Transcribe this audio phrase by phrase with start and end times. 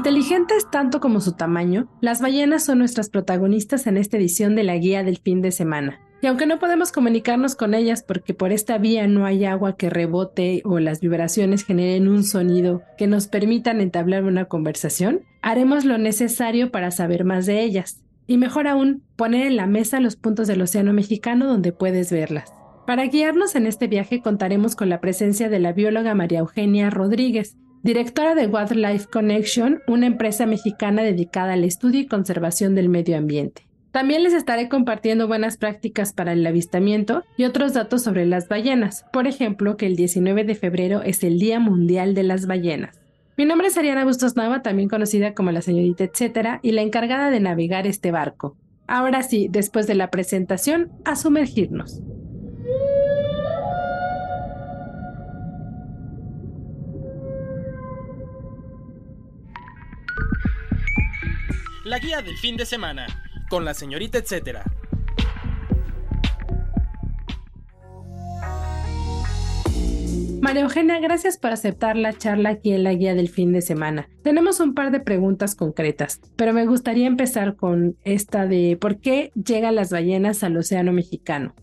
[0.00, 4.78] Inteligentes tanto como su tamaño, las ballenas son nuestras protagonistas en esta edición de la
[4.78, 6.00] guía del fin de semana.
[6.22, 9.90] Y aunque no podemos comunicarnos con ellas porque por esta vía no hay agua que
[9.90, 15.98] rebote o las vibraciones generen un sonido que nos permitan entablar una conversación, haremos lo
[15.98, 18.00] necesario para saber más de ellas.
[18.26, 22.50] Y mejor aún, poner en la mesa los puntos del Océano Mexicano donde puedes verlas.
[22.86, 27.58] Para guiarnos en este viaje contaremos con la presencia de la bióloga María Eugenia Rodríguez,
[27.82, 33.66] directora de Wildlife Connection, una empresa mexicana dedicada al estudio y conservación del medio ambiente.
[33.90, 39.04] También les estaré compartiendo buenas prácticas para el avistamiento y otros datos sobre las ballenas,
[39.12, 43.00] por ejemplo que el 19 de febrero es el Día Mundial de las Ballenas.
[43.36, 47.30] Mi nombre es Ariana Bustos Nava, también conocida como la señorita etcétera, y la encargada
[47.30, 48.56] de navegar este barco.
[48.86, 52.00] Ahora sí, después de la presentación, a sumergirnos.
[61.90, 63.04] La guía del fin de semana,
[63.48, 64.62] con la señorita etcétera.
[70.40, 74.08] María Eugenia, gracias por aceptar la charla aquí en la guía del fin de semana.
[74.22, 79.32] Tenemos un par de preguntas concretas, pero me gustaría empezar con esta de por qué
[79.34, 81.56] llegan las ballenas al Océano Mexicano.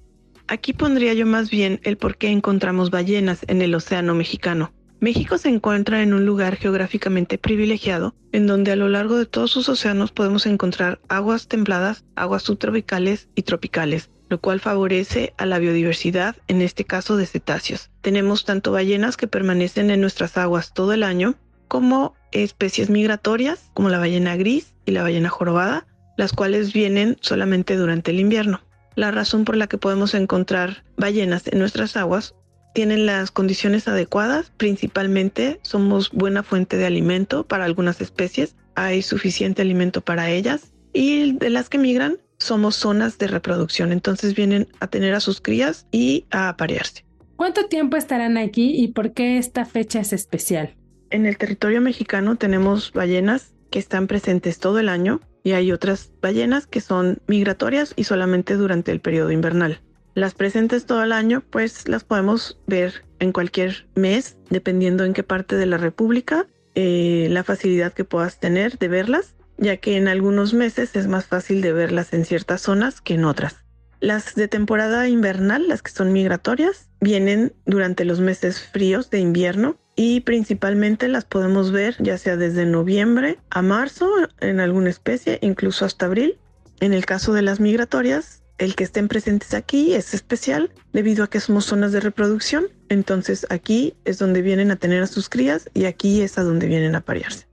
[0.50, 4.74] Aquí pondría yo más bien el por qué encontramos ballenas en el Océano Mexicano.
[5.00, 9.52] México se encuentra en un lugar geográficamente privilegiado, en donde a lo largo de todos
[9.52, 15.60] sus océanos podemos encontrar aguas templadas, aguas subtropicales y tropicales, lo cual favorece a la
[15.60, 17.92] biodiversidad, en este caso de cetáceos.
[18.02, 21.36] Tenemos tanto ballenas que permanecen en nuestras aguas todo el año,
[21.68, 25.86] como especies migratorias, como la ballena gris y la ballena jorobada,
[26.18, 28.62] las cuales vienen solamente durante el invierno.
[28.96, 32.34] La razón por la que podemos encontrar ballenas en nuestras aguas
[32.78, 39.64] tienen las condiciones adecuadas, principalmente somos buena fuente de alimento para algunas especies, hay suficiente
[39.64, 44.86] alimento para ellas y de las que migran somos zonas de reproducción, entonces vienen a
[44.86, 47.04] tener a sus crías y a aparearse.
[47.36, 50.76] ¿Cuánto tiempo estarán aquí y por qué esta fecha es especial?
[51.10, 56.12] En el territorio mexicano tenemos ballenas que están presentes todo el año y hay otras
[56.22, 59.82] ballenas que son migratorias y solamente durante el periodo invernal.
[60.18, 65.22] Las presentes todo el año, pues las podemos ver en cualquier mes, dependiendo en qué
[65.22, 70.08] parte de la República, eh, la facilidad que puedas tener de verlas, ya que en
[70.08, 73.58] algunos meses es más fácil de verlas en ciertas zonas que en otras.
[74.00, 79.78] Las de temporada invernal, las que son migratorias, vienen durante los meses fríos de invierno
[79.96, 85.86] y principalmente las podemos ver ya sea desde noviembre a marzo en alguna especie, incluso
[85.86, 86.40] hasta abril.
[86.80, 91.30] En el caso de las migratorias, el que estén presentes aquí es especial debido a
[91.30, 92.66] que somos zonas de reproducción.
[92.90, 96.68] Entonces aquí es donde vienen a tener a sus crías y aquí es a donde
[96.68, 97.48] vienen a parearse.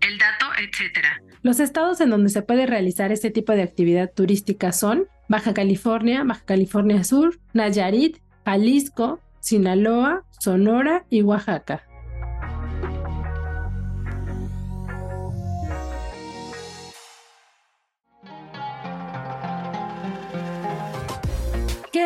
[0.00, 1.22] El dato, etcétera.
[1.42, 6.22] Los estados en donde se puede realizar este tipo de actividad turística son Baja California,
[6.24, 11.84] Baja California Sur, Nayarit, Jalisco, Sinaloa, Sonora y Oaxaca.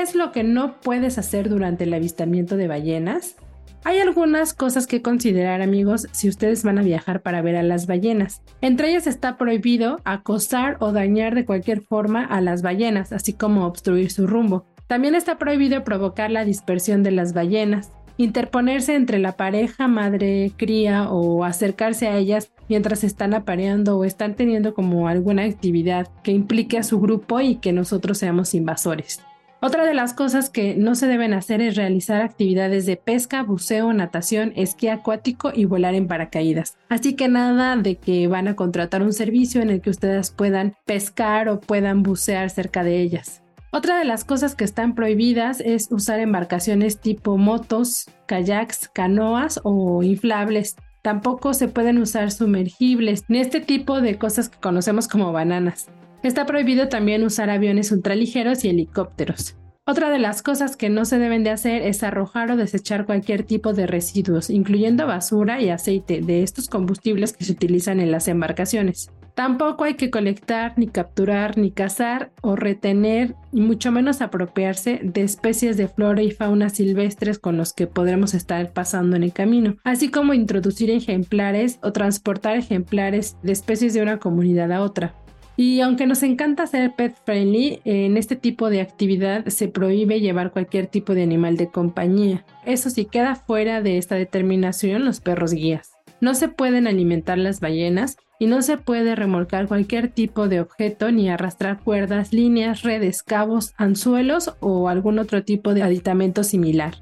[0.05, 3.37] Es lo que no puedes hacer durante el avistamiento de ballenas?
[3.85, 7.87] Hay algunas cosas que considerar amigos si ustedes van a viajar para ver a las
[7.87, 8.43] ballenas.
[8.61, 13.67] Entre ellas está prohibido acosar o dañar de cualquier forma a las ballenas, así como
[13.67, 14.67] obstruir su rumbo.
[14.87, 21.45] También está prohibido provocar la dispersión de las ballenas, interponerse entre la pareja madre-cría o
[21.45, 26.83] acercarse a ellas mientras están apareando o están teniendo como alguna actividad que implique a
[26.83, 29.21] su grupo y que nosotros seamos invasores.
[29.67, 33.95] Otra de las cosas que no se deben hacer es realizar actividades de pesca, buceo,
[33.95, 36.77] natación, esquí acuático y volar en paracaídas.
[36.91, 40.77] Así que nada de que van a contratar un servicio en el que ustedes puedan
[40.85, 43.43] pescar o puedan bucear cerca de ellas.
[43.73, 50.03] Otra de las cosas que están prohibidas es usar embarcaciones tipo motos, kayaks, canoas o
[50.03, 50.77] inflables.
[51.01, 55.89] Tampoco se pueden usar sumergibles ni este tipo de cosas que conocemos como bananas.
[56.25, 59.57] Está prohibido también usar aviones ultraligeros y helicópteros.
[59.85, 63.43] Otra de las cosas que no se deben de hacer es arrojar o desechar cualquier
[63.43, 68.27] tipo de residuos, incluyendo basura y aceite de estos combustibles que se utilizan en las
[68.27, 69.11] embarcaciones.
[69.35, 75.21] Tampoco hay que colectar, ni capturar, ni cazar o retener, y mucho menos apropiarse de
[75.21, 79.77] especies de flora y fauna silvestres con los que podremos estar pasando en el camino,
[79.85, 85.15] así como introducir ejemplares o transportar ejemplares de especies de una comunidad a otra.
[85.57, 90.51] Y aunque nos encanta ser pet friendly, en este tipo de actividad se prohíbe llevar
[90.51, 92.45] cualquier tipo de animal de compañía.
[92.67, 95.93] Eso sí queda fuera de esta determinación los perros guías.
[96.21, 101.13] No se pueden alimentar las ballenas y no se puede remolcar cualquier tipo de objeto
[101.13, 106.95] ni arrastrar cuerdas, líneas, redes, cabos, anzuelos o algún otro tipo de aditamento similar.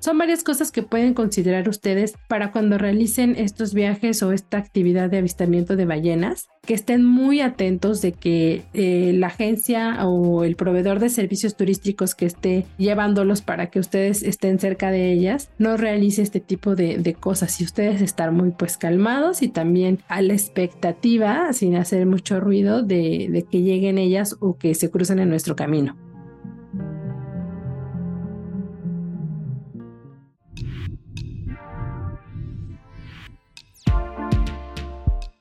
[0.00, 5.10] Son varias cosas que pueden considerar ustedes para cuando realicen estos viajes o esta actividad
[5.10, 10.56] de avistamiento de ballenas, que estén muy atentos de que eh, la agencia o el
[10.56, 15.76] proveedor de servicios turísticos que esté llevándolos para que ustedes estén cerca de ellas no
[15.76, 20.32] realice este tipo de, cosas y ustedes estar muy pues calmados y también a la
[20.32, 25.56] expectativa sin hacer mucho ruido de que lleguen ellas o que se crucen en nuestro
[25.56, 26.09] camino.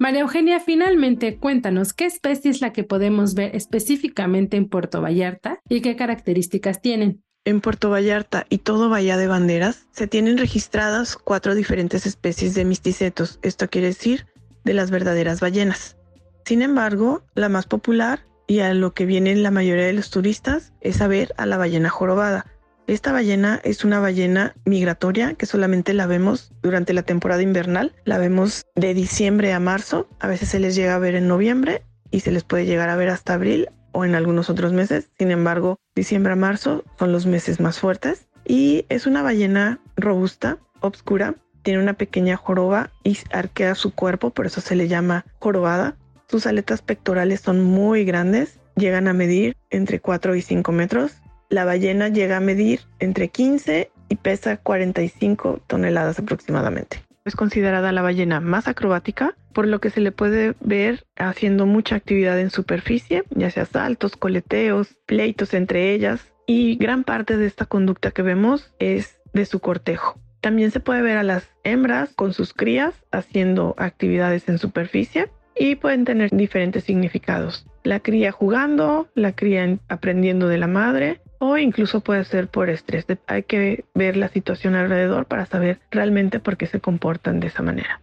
[0.09, 5.59] María Eugenia, finalmente cuéntanos qué especie es la que podemos ver específicamente en Puerto Vallarta
[5.69, 7.23] y qué características tienen.
[7.45, 12.65] En Puerto Vallarta y todo Bahía de Banderas se tienen registradas cuatro diferentes especies de
[12.65, 14.25] misticetos, esto quiere decir
[14.63, 15.95] de las verdaderas ballenas.
[16.43, 20.73] Sin embargo, la más popular y a lo que vienen la mayoría de los turistas
[20.81, 22.47] es a ver a la ballena jorobada,
[22.93, 27.93] esta ballena es una ballena migratoria que solamente la vemos durante la temporada invernal.
[28.03, 30.07] La vemos de diciembre a marzo.
[30.19, 32.95] A veces se les llega a ver en noviembre y se les puede llegar a
[32.95, 35.09] ver hasta abril o en algunos otros meses.
[35.17, 38.27] Sin embargo, diciembre a marzo son los meses más fuertes.
[38.45, 41.35] Y es una ballena robusta, obscura.
[41.61, 45.95] Tiene una pequeña joroba y arquea su cuerpo, por eso se le llama jorobada.
[46.27, 51.65] Sus aletas pectorales son muy grandes, llegan a medir entre 4 y 5 metros la
[51.65, 57.01] ballena llega a medir entre 15 y pesa 45 toneladas aproximadamente.
[57.25, 61.95] Es considerada la ballena más acrobática, por lo que se le puede ver haciendo mucha
[61.95, 67.65] actividad en superficie, ya sea saltos, coleteos, pleitos entre ellas, y gran parte de esta
[67.65, 70.19] conducta que vemos es de su cortejo.
[70.41, 75.75] También se puede ver a las hembras con sus crías haciendo actividades en superficie y
[75.75, 77.67] pueden tener diferentes significados.
[77.83, 83.05] La cría jugando, la cría aprendiendo de la madre o incluso puede ser por estrés.
[83.27, 87.63] Hay que ver la situación alrededor para saber realmente por qué se comportan de esa
[87.63, 88.01] manera.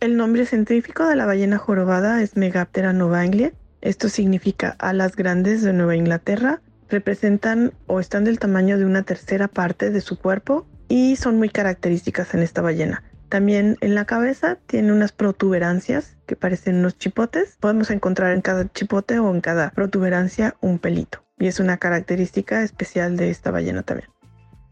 [0.00, 3.52] El nombre científico de la ballena jorobada es Megaptera novanglia.
[3.80, 6.60] Esto significa alas grandes de Nueva Inglaterra.
[6.88, 11.48] Representan o están del tamaño de una tercera parte de su cuerpo y son muy
[11.48, 13.02] características en esta ballena.
[13.28, 17.56] También en la cabeza tiene unas protuberancias que parecen unos chipotes.
[17.58, 22.62] Podemos encontrar en cada chipote o en cada protuberancia un pelito y es una característica
[22.62, 24.08] especial de esta ballena también.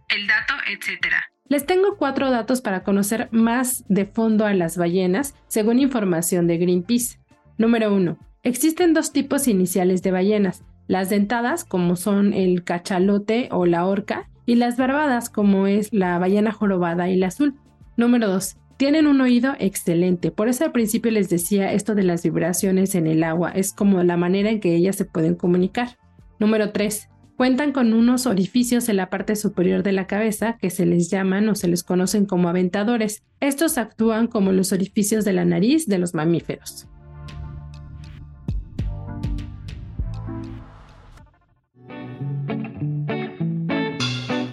[0.08, 1.30] El dato, etcétera.
[1.48, 6.56] Les tengo cuatro datos para conocer más de fondo a las ballenas, según información de
[6.58, 7.18] Greenpeace.
[7.58, 8.18] Número 1.
[8.42, 14.28] Existen dos tipos iniciales de ballenas, las dentadas, como son el cachalote o la orca,
[14.46, 17.54] y las barbadas, como es la ballena jorobada y la azul.
[17.96, 18.56] Número 2.
[18.76, 23.06] Tienen un oído excelente, por eso al principio les decía esto de las vibraciones en
[23.06, 25.96] el agua, es como la manera en que ellas se pueden comunicar.
[26.38, 27.08] Número 3.
[27.36, 31.48] Cuentan con unos orificios en la parte superior de la cabeza que se les llaman
[31.48, 33.24] o se les conocen como aventadores.
[33.40, 36.88] Estos actúan como los orificios de la nariz de los mamíferos.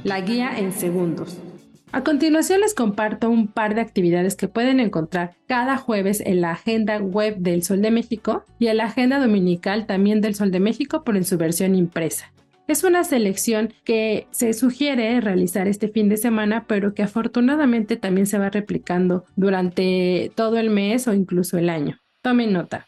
[0.03, 1.37] La guía en segundos.
[1.93, 6.51] A continuación les comparto un par de actividades que pueden encontrar cada jueves en la
[6.51, 10.61] agenda web del Sol de México y en la agenda dominical también del Sol de
[10.61, 12.31] México por en su versión impresa.
[12.69, 18.25] Es una selección que se sugiere realizar este fin de semana, pero que afortunadamente también
[18.25, 21.99] se va replicando durante todo el mes o incluso el año.
[22.21, 22.87] Tomen nota.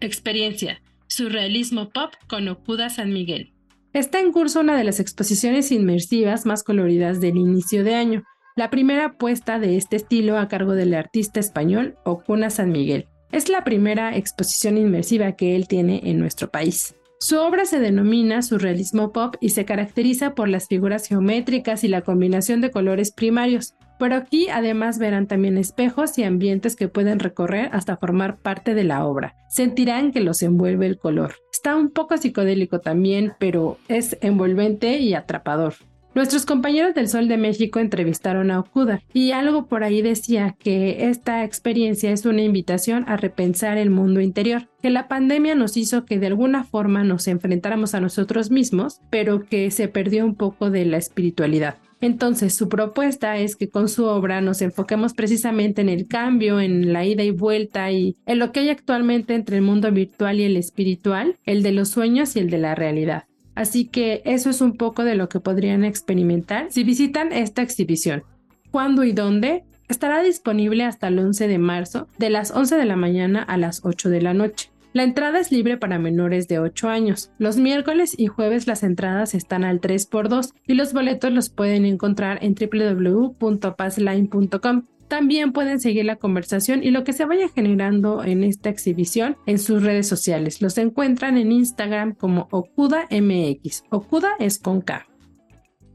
[0.00, 0.80] Experiencia.
[1.08, 3.53] Surrealismo pop con Okuda San Miguel.
[3.94, 8.24] Está en curso una de las exposiciones inmersivas más coloridas del inicio de año,
[8.56, 13.06] la primera apuesta de este estilo a cargo del artista español Ocuna San Miguel.
[13.30, 16.96] Es la primera exposición inmersiva que él tiene en nuestro país.
[17.20, 22.02] Su obra se denomina surrealismo pop y se caracteriza por las figuras geométricas y la
[22.02, 27.70] combinación de colores primarios, pero aquí además verán también espejos y ambientes que pueden recorrer
[27.72, 29.36] hasta formar parte de la obra.
[29.48, 31.34] Sentirán que los envuelve el color.
[31.64, 35.72] Está un poco psicodélico también, pero es envolvente y atrapador.
[36.14, 41.08] Nuestros compañeros del Sol de México entrevistaron a Okuda y algo por ahí decía que
[41.08, 46.04] esta experiencia es una invitación a repensar el mundo interior, que la pandemia nos hizo
[46.04, 50.68] que de alguna forma nos enfrentáramos a nosotros mismos, pero que se perdió un poco
[50.68, 51.78] de la espiritualidad.
[52.04, 56.92] Entonces, su propuesta es que con su obra nos enfoquemos precisamente en el cambio, en
[56.92, 60.42] la ida y vuelta y en lo que hay actualmente entre el mundo virtual y
[60.42, 63.24] el espiritual, el de los sueños y el de la realidad.
[63.54, 68.22] Así que eso es un poco de lo que podrían experimentar si visitan esta exhibición.
[68.70, 69.64] ¿Cuándo y dónde?
[69.88, 73.80] Estará disponible hasta el 11 de marzo, de las 11 de la mañana a las
[73.82, 74.68] 8 de la noche.
[74.94, 77.32] La entrada es libre para menores de 8 años.
[77.36, 82.38] Los miércoles y jueves las entradas están al 3x2 y los boletos los pueden encontrar
[82.42, 84.86] en www.passline.com.
[85.08, 89.58] También pueden seguir la conversación y lo que se vaya generando en esta exhibición en
[89.58, 90.62] sus redes sociales.
[90.62, 93.82] Los encuentran en Instagram como Okuda MX.
[93.90, 95.08] Okuda es con K.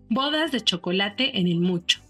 [0.09, 2.01] Bodas de chocolate en el mucho.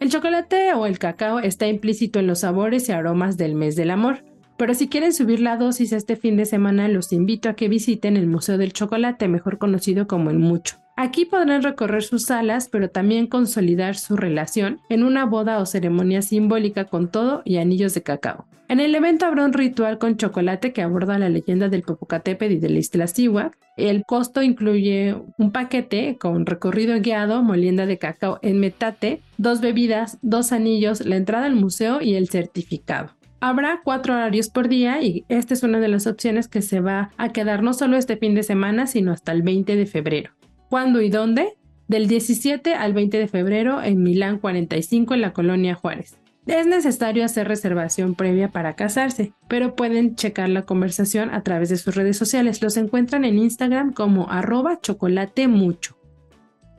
[0.00, 3.90] El chocolate o el cacao está implícito en los sabores y aromas del mes del
[3.90, 4.25] amor.
[4.56, 8.16] Pero si quieren subir la dosis este fin de semana, los invito a que visiten
[8.16, 10.76] el Museo del Chocolate, mejor conocido como el Mucho.
[10.96, 16.22] Aquí podrán recorrer sus salas, pero también consolidar su relación en una boda o ceremonia
[16.22, 18.46] simbólica con todo y anillos de cacao.
[18.68, 22.58] En el evento habrá un ritual con chocolate que aborda la leyenda del Popocatépetl y
[22.58, 23.56] del Iztaccíhuatl.
[23.76, 30.18] El costo incluye un paquete con recorrido guiado, molienda de cacao en metate, dos bebidas,
[30.22, 33.10] dos anillos, la entrada al museo y el certificado.
[33.40, 37.10] Habrá cuatro horarios por día y esta es una de las opciones que se va
[37.16, 40.30] a quedar no solo este fin de semana, sino hasta el 20 de febrero.
[40.70, 41.54] ¿Cuándo y dónde?
[41.86, 46.18] Del 17 al 20 de febrero en Milán 45 en la colonia Juárez.
[46.46, 51.76] Es necesario hacer reservación previa para casarse, pero pueden checar la conversación a través de
[51.76, 52.62] sus redes sociales.
[52.62, 55.98] Los encuentran en Instagram como arroba chocolate mucho.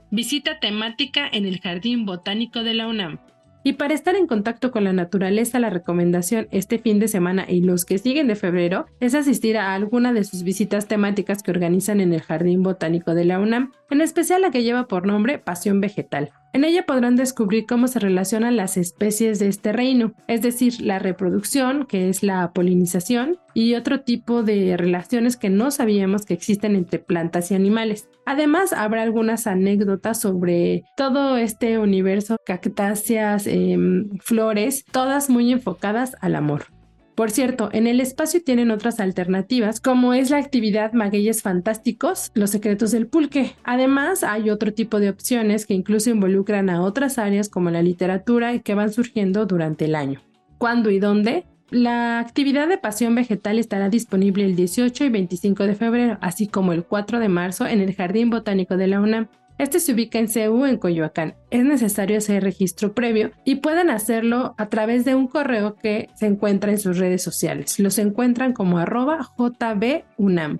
[0.09, 3.19] Visita temática en el Jardín Botánico de la UNAM.
[3.67, 7.59] Y para estar en contacto con la naturaleza, la recomendación este fin de semana y
[7.59, 11.99] los que siguen de febrero es asistir a alguna de sus visitas temáticas que organizan
[11.99, 15.81] en el Jardín Botánico de la UNAM, en especial la que lleva por nombre Pasión
[15.81, 16.31] Vegetal.
[16.53, 20.97] En ella podrán descubrir cómo se relacionan las especies de este reino, es decir, la
[20.97, 26.75] reproducción, que es la polinización, y otro tipo de relaciones que no sabíamos que existen
[26.75, 28.07] entre plantas y animales.
[28.25, 36.35] Además, habrá algunas anécdotas sobre todo este universo, cactáceas, em, flores, todas muy enfocadas al
[36.35, 36.76] amor.
[37.17, 42.51] Por cierto, en el espacio tienen otras alternativas, como es la actividad Magueyes Fantásticos, Los
[42.51, 43.55] Secretos del Pulque.
[43.63, 48.53] Además, hay otro tipo de opciones que incluso involucran a otras áreas como la literatura
[48.53, 50.21] y que van surgiendo durante el año.
[50.59, 51.45] ¿Cuándo y dónde?
[51.71, 56.71] La actividad de Pasión Vegetal estará disponible el 18 y 25 de febrero, así como
[56.71, 59.27] el 4 de marzo en el Jardín Botánico de la UNAM.
[59.57, 61.35] Este se ubica en CEU, en Coyoacán.
[61.49, 66.27] Es necesario hacer registro previo y pueden hacerlo a través de un correo que se
[66.27, 67.79] encuentra en sus redes sociales.
[67.79, 70.59] Los encuentran como arroba jbunam.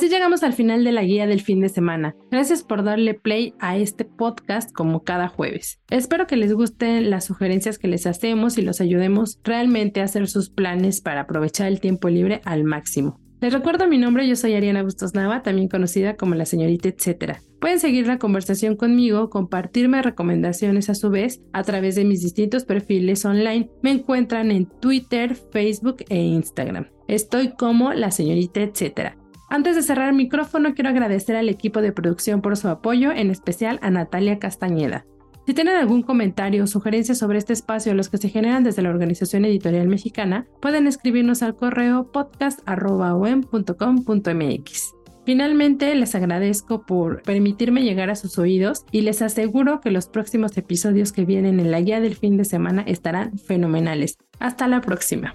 [0.00, 2.16] Así llegamos al final de la guía del fin de semana.
[2.30, 5.78] Gracias por darle play a este podcast como cada jueves.
[5.90, 10.26] Espero que les gusten las sugerencias que les hacemos y los ayudemos realmente a hacer
[10.26, 13.20] sus planes para aprovechar el tiempo libre al máximo.
[13.42, 17.42] Les recuerdo mi nombre, yo soy Ariana Bustos Nava, también conocida como la señorita etcétera.
[17.60, 22.64] Pueden seguir la conversación conmigo, compartirme recomendaciones a su vez a través de mis distintos
[22.64, 23.68] perfiles online.
[23.82, 26.86] Me encuentran en Twitter, Facebook e Instagram.
[27.06, 29.19] Estoy como la señorita etcétera.
[29.50, 33.30] Antes de cerrar el micrófono, quiero agradecer al equipo de producción por su apoyo, en
[33.30, 35.04] especial a Natalia Castañeda.
[35.44, 38.90] Si tienen algún comentario o sugerencia sobre este espacio, los que se generan desde la
[38.90, 44.94] Organización Editorial Mexicana, pueden escribirnos al correo podcast.com.mx.
[45.26, 50.56] Finalmente, les agradezco por permitirme llegar a sus oídos y les aseguro que los próximos
[50.56, 54.16] episodios que vienen en la guía del fin de semana estarán fenomenales.
[54.38, 55.34] Hasta la próxima.